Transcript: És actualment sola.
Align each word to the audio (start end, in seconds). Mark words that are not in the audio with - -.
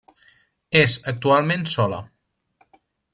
És 0.79 0.95
actualment 1.11 1.67
sola. 1.73 2.03